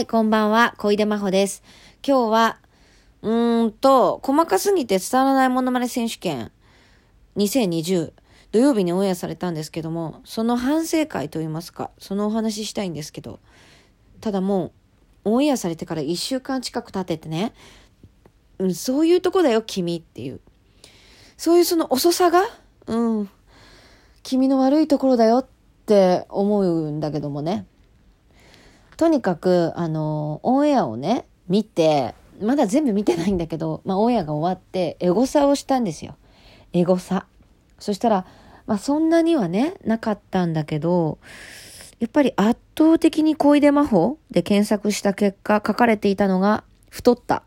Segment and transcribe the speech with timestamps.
[0.00, 1.62] い、こんばんは、小出真帆です。
[2.06, 2.58] 今日は、
[3.22, 6.50] うーんと、細かすぎて伝わらないモノマネ選手権
[7.36, 8.12] 2020
[8.50, 13.40] 土曜日にオンエアされたんですけども、その反省会といいますか、そのお話ししたいんですけど、
[14.22, 14.72] ただも
[15.24, 17.52] う、オンエアされてから1週間近く経っててね、
[18.58, 20.40] うん、そういうとこだよ、君っていう。
[21.36, 22.42] そういうその遅さが、
[22.86, 23.30] うん、
[24.22, 25.46] 君の悪いところだよっ
[25.84, 27.66] て思うんだけどもね。
[29.00, 36.16] とにかく、あの、オンエアをね、見て、まだ全部見てないんだけど、まあ、オンエアが終わって、エゴサをしたんですよ。
[36.74, 37.24] エゴサ。
[37.78, 38.26] そしたら、
[38.66, 41.16] まあ、そんなにはね、なかったんだけど、
[41.98, 47.42] やっぱり圧倒的に小出魔法で検索した結果書かれていたのが、太った。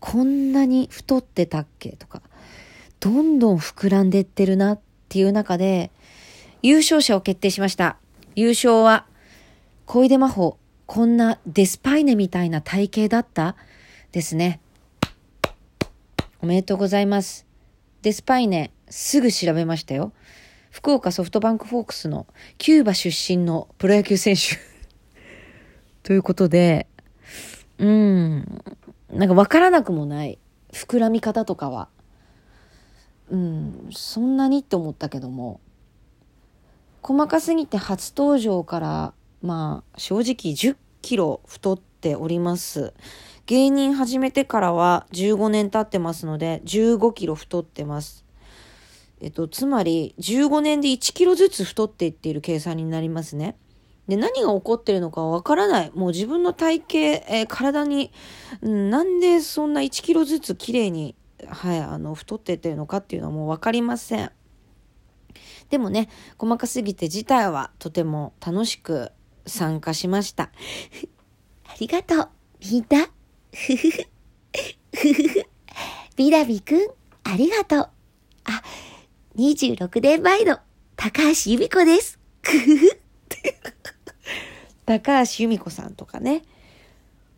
[0.00, 1.90] こんなに太ってたっけ？
[1.98, 2.22] とか、
[3.00, 5.90] どんどん膨らんでってるなっていう中で、
[6.62, 7.98] 優勝者を決定しました。
[8.34, 9.04] 優勝は、
[9.92, 10.56] 小出魔法、
[10.86, 13.56] こんなデスパイネみたいな体型だった？
[14.10, 14.58] ですね。
[16.40, 17.44] おめでとうございます。
[18.00, 20.14] デスパイネ、すぐ調べましたよ。
[20.70, 22.26] 福岡ソフトバンクフォークスの
[22.56, 24.56] キューバ出身のプロ野球選手。
[26.04, 26.86] ということで、
[27.76, 28.64] うん、
[29.10, 30.38] なんかわからなくもない。
[30.72, 31.90] 膨らみ方とかは。
[33.28, 35.60] うん、そんなにって思ったけども。
[37.02, 39.12] 細かすぎて初登場から
[39.42, 42.94] まあ正直10キロ太っております。
[43.46, 48.24] 芸人始めてからは15年経ってますので15キロ太ってます。
[49.20, 53.56] えっと、つまり15年で1キロずつ太っていっている計算になりますね。
[54.08, 55.92] で、何が起こってるのかわからない。
[55.94, 58.10] もう自分の体型、えー体に、
[58.62, 61.14] なんでそんな1キロずつ綺麗に、
[61.46, 64.32] はい、あの、太ってってるのかっていうのはもうわかりません。
[65.70, 69.12] でもね、細かすぎて自体はとても楽しく
[69.46, 70.50] 参加しました。
[71.66, 72.28] ありがとう、
[72.60, 73.08] みんな。
[73.52, 74.06] ふふふ。
[74.94, 75.46] ふふふ。
[76.16, 76.88] みなみくん、
[77.24, 77.88] ありがとう。
[78.44, 78.62] あ、
[79.36, 80.58] 26年前の
[80.96, 82.18] 高橋由美子です。
[82.42, 83.02] ふふふ。
[84.84, 86.42] 高橋由美子さんとかね。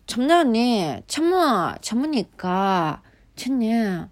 [0.06, 3.03] ちゃむだね、ちゃま、ちゃむにか、
[3.37, 4.11] ちゃね、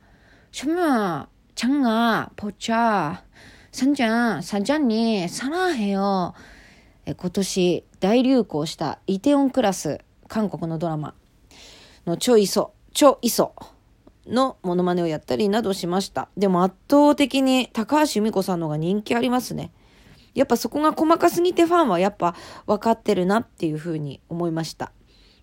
[0.50, 3.22] ちゃま、ちゃんが、ぽちゃ、
[3.70, 6.34] さんちゃん、さんちゃんに、さらへよ。
[7.04, 9.98] 今年大流行したイテオンクラス
[10.28, 11.14] 韓国のドラマ。
[12.06, 13.54] のチョイソチョイソ
[14.26, 16.28] のモノマネをやったりなどしました。
[16.36, 19.72] でも圧倒的に高橋由美子さんの方が人気ありますね。
[20.34, 22.34] やっぱそこが細かすぎてファンはやっぱ
[22.66, 24.92] 分かってるなっていうふうに思いました。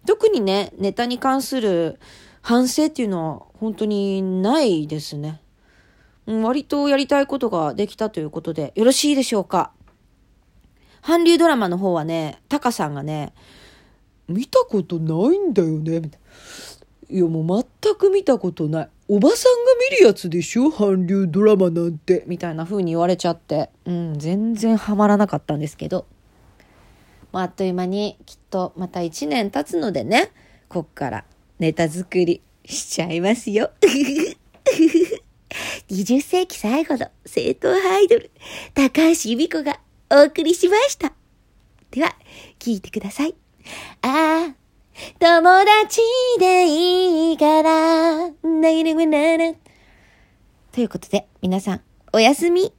[0.05, 1.99] 特にねネタに関する
[2.41, 5.41] 反省っていうのは本当にないですね。
[6.25, 9.71] 割とやりたいことができたということでよろしいでしょうか？
[11.01, 13.33] 韓流ドラマの方はね、タカさんがね、
[14.27, 16.19] 見たことないんだよね、みたい
[17.11, 17.15] な。
[17.15, 18.89] いや、もう全く見たことない。
[19.07, 22.23] おばさんが見るやつでしょ韓流ドラマなんて。
[22.27, 26.05] みたいな風に言われちゃって、うん、全然ハマらなかったんですけど。
[27.31, 30.31] まあ、あっという間にきっとまた1年経つのでね、
[30.67, 31.25] こっから
[31.57, 33.71] ネタ作りしちゃいますよ。
[35.89, 38.29] 20世紀最後の正統アイドル、
[38.75, 39.79] 高橋由美子が
[40.11, 41.13] お送りしました。
[41.91, 42.15] では、
[42.57, 43.35] 聞いてください。
[44.01, 44.55] ああ、
[45.19, 46.01] 友達
[46.39, 49.57] でいいから、なるなる
[50.71, 51.81] ということで、皆さん、
[52.11, 52.73] おやすみ。